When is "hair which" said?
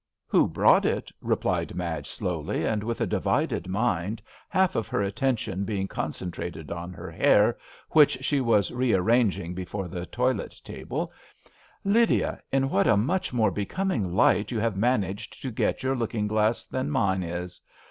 7.11-8.17